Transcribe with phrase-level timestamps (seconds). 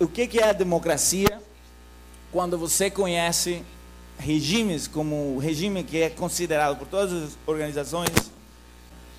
[0.00, 1.40] o que, é a democracia
[2.32, 3.62] quando você conhece
[4.18, 8.08] regimes como o regime que é considerado por todas as organizações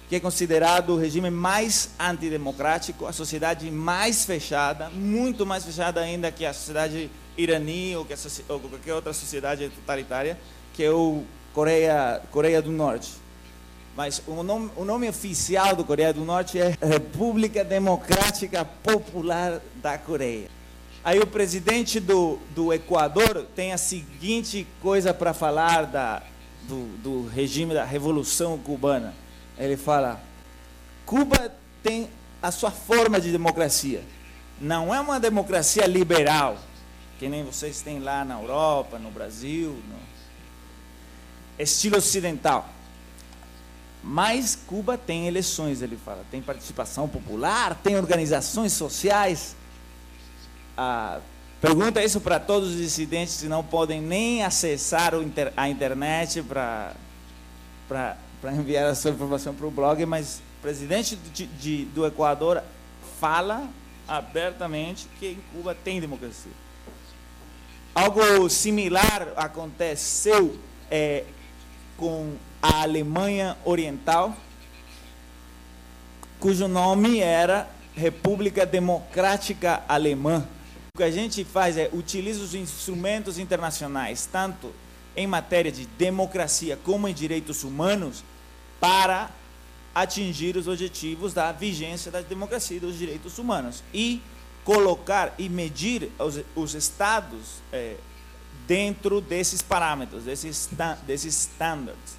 [0.10, 6.32] que é considerado o regime mais antidemocrático, a sociedade mais fechada, muito mais fechada ainda
[6.32, 8.18] que a sociedade iraní ou, que a,
[8.50, 10.38] ou qualquer outra sociedade totalitária,
[10.74, 11.24] que é o
[11.54, 13.12] Coreia, Coreia do Norte.
[13.96, 19.98] Mas o nome, o nome oficial do Coreia do Norte é República Democrática Popular da
[19.98, 20.61] Coreia.
[21.04, 26.22] Aí o presidente do, do Equador tem a seguinte coisa para falar da,
[26.68, 29.16] do, do regime da Revolução Cubana.
[29.58, 30.22] Ele fala:
[31.04, 31.52] Cuba
[31.82, 32.08] tem
[32.42, 34.04] a sua forma de democracia.
[34.60, 36.56] Não é uma democracia liberal,
[37.18, 40.00] que nem vocês têm lá na Europa, no Brasil, no
[41.58, 42.70] estilo ocidental.
[44.04, 49.56] Mas Cuba tem eleições, ele fala, tem participação popular, tem organizações sociais
[50.78, 51.20] ah,
[51.60, 56.96] pergunta isso para todos os dissidentes que não podem nem acessar inter, a internet para
[58.54, 62.64] enviar a sua informação para o blog, mas o presidente de, de, do Equador
[63.20, 63.70] fala
[64.08, 66.52] abertamente que em Cuba tem democracia.
[67.94, 70.58] Algo similar aconteceu
[70.90, 71.26] é,
[71.98, 74.36] com a Alemanha Oriental,
[76.40, 80.46] cujo nome era República Democrática Alemã.
[81.02, 84.72] Que a gente faz é utiliza os instrumentos internacionais, tanto
[85.16, 88.24] em matéria de democracia como em direitos humanos,
[88.80, 89.32] para
[89.96, 94.22] atingir os objetivos da vigência da democracia e dos direitos humanos e
[94.64, 97.96] colocar e medir os, os estados é,
[98.68, 100.70] dentro desses parâmetros, desses,
[101.08, 102.16] desses standards.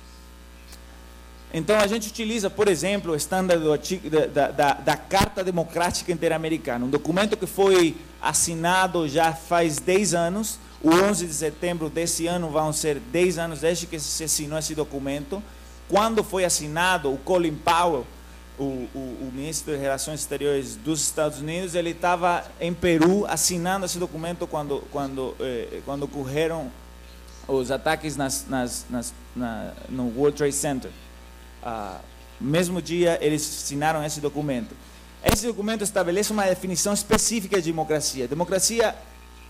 [1.55, 6.91] Então a gente utiliza, por exemplo, o estándar da, da, da, Carta Democrática Interamericana, um
[6.91, 10.59] documento que foi assinado já faz 10 anos.
[10.83, 14.75] O 11 de setembro desse ano vão ser 10 anos desde que se assinou esse
[14.75, 15.43] documento.
[15.89, 18.07] Quando foi assinado, o Colin Powell,
[18.59, 18.63] o,
[18.95, 23.99] o, o ministro de Relações Exteriores dos Estados Unidos, ele estava em Peru assinando esse
[23.99, 26.71] documento quando, quando, eh, quando ocorreram
[27.49, 30.91] os ataques nas, nas, nas, na, no World Trade Center
[31.63, 32.01] ah,
[32.41, 34.75] mesmo dia eles assinaram esse documento.
[35.25, 38.27] Esse documento estabelece uma definição específica de democracia.
[38.27, 38.95] Democracia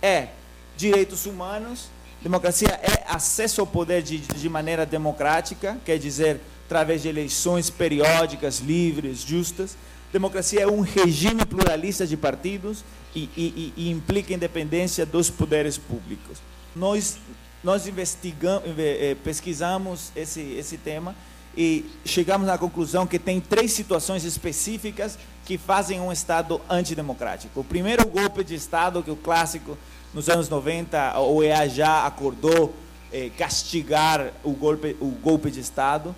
[0.03, 0.29] é
[0.77, 1.89] direitos humanos,
[2.21, 8.59] democracia é acesso ao poder de, de maneira democrática, quer dizer, através de eleições periódicas,
[8.59, 9.77] livres, justas.
[10.13, 12.85] Democracia é um regime pluralista de partidos
[13.15, 16.39] e, e, e implica independência dos poderes públicos.
[16.77, 17.19] Nós,
[17.65, 21.15] nós investigamos, eh, pesquisamos esse, esse tema
[21.57, 27.61] e chegamos à conclusão que tem três situações específicas que fazem um Estado antidemocrático.
[27.61, 29.77] O primeiro golpe de Estado, que é o clássico,
[30.15, 32.75] nos anos 90, a OEA já acordou
[33.13, 36.15] eh, castigar o golpe, o golpe de Estado.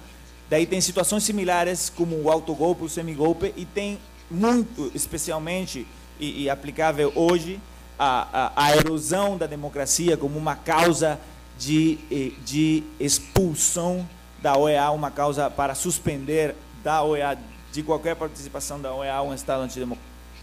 [0.48, 3.98] Daí tem situações similares, como o autogolpe, o semigolpe, e tem
[4.30, 5.86] muito, especialmente,
[6.20, 7.60] e, e aplicável hoje,
[7.98, 11.18] a, a, a, erosão da democracia como uma causa
[11.58, 14.08] de, eh, de expulsão
[14.44, 17.38] da OEA uma causa para suspender da OEA,
[17.72, 19.66] de qualquer participação da OEA, um Estado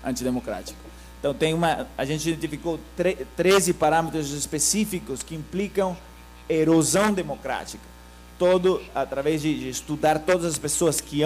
[0.03, 0.79] antidemocrático.
[1.19, 2.79] Então, tem uma, a gente identificou
[3.37, 5.95] 13 parâmetros específicos que implicam
[6.49, 7.83] erosão democrática.
[8.39, 11.21] Todo, através de, de estudar todas as pessoas que,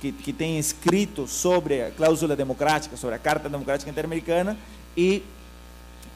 [0.00, 4.58] que, que têm escrito sobre a cláusula democrática, sobre a Carta Democrática Interamericana,
[4.96, 5.22] e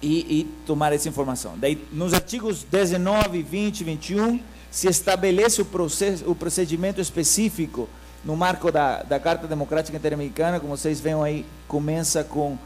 [0.02, 1.54] e, e, tomar essa informação.
[1.56, 7.88] Daí, nos artigos 19, 20 e 21, se estabelece o, processo, o procedimento específico
[8.24, 12.58] no marco da, da Carta Democrática Interamericana, como vocês veem aí, começa com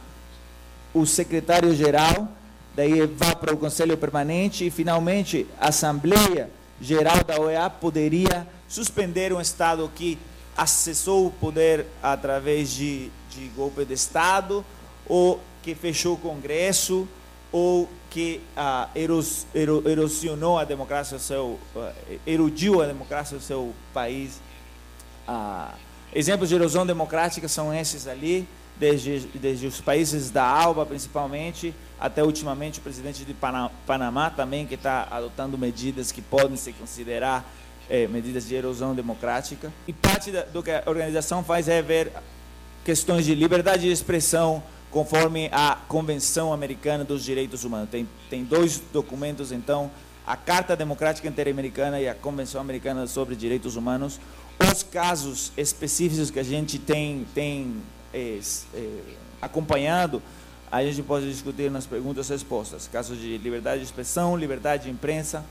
[0.94, 2.28] o secretário-geral,
[2.74, 6.50] daí vai para o Conselho Permanente e, finalmente, a Assembleia
[6.80, 10.18] Geral da OEA poderia suspender um Estado que
[10.56, 14.64] acessou o poder através de, de golpe de Estado
[15.06, 17.06] ou que fechou o Congresso
[17.52, 21.92] ou que ah, eros, ero, erosionou a democracia do seu, uh,
[22.26, 24.40] erudiu a democracia do seu país.
[25.26, 25.74] Ah,
[26.14, 28.46] exemplos de erosão democrática são esses ali,
[28.78, 33.34] desde, desde os países da ALBA principalmente, até ultimamente o presidente de
[33.86, 37.44] Panamá também, que está adotando medidas que podem se considerar
[37.88, 39.70] eh, medidas de erosão democrática.
[39.86, 42.10] E parte da, do que a organização faz é ver
[42.84, 47.88] questões de liberdade de expressão, conforme a Convenção Americana dos Direitos Humanos.
[47.90, 49.90] Tem, tem dois documentos, então,
[50.26, 54.20] a Carta Democrática Interamericana e a Convenção Americana sobre Direitos Humanos.
[54.60, 57.76] Os casos específicos que a gente tem, tem
[58.12, 58.38] é,
[58.74, 58.88] é,
[59.40, 60.20] acompanhado,
[60.70, 64.90] a gente pode discutir nas perguntas e respostas, casos de liberdade de expressão, liberdade de
[64.90, 65.44] imprensa,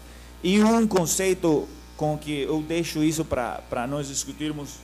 [0.44, 4.75] e um conceito com que eu deixo isso para nós discutirmos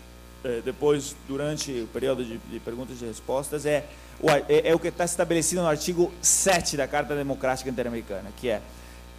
[0.64, 3.86] depois, durante o período de, de perguntas e respostas, é
[4.20, 8.50] o, é, é o que está estabelecido no artigo 7 da Carta Democrática Interamericana, que
[8.50, 8.62] é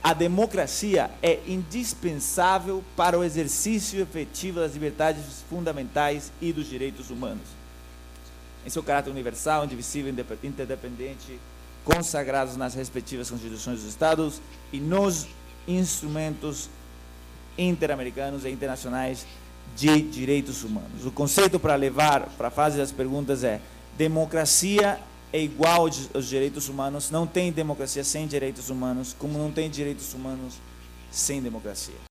[0.03, 7.49] a democracia é indispensável para o exercício efetivo das liberdades fundamentais e dos direitos humanos.
[8.65, 10.15] Em seu caráter universal, indivisível,
[10.45, 11.41] interdependente,
[11.85, 14.41] consagrados nas respectivas constituições dos Estados
[14.73, 15.27] e nos
[15.67, 16.71] instrumentos
[17.59, 19.27] interamericanos e internacionais
[19.77, 21.05] de direitos humanos.
[21.05, 23.61] O conceito para levar para a fase das perguntas é:
[23.97, 24.99] democracia
[25.33, 30.15] é igual aos direitos humanos, não tem democracia sem direitos humanos, como não tem direitos
[30.15, 30.55] humanos
[31.11, 31.97] sem democracia.